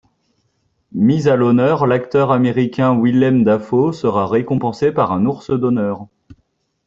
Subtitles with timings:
[0.93, 6.07] Mis à l’honneur, l'acteur américain Willem Dafoe sera récompensé par un Ours d'honneur.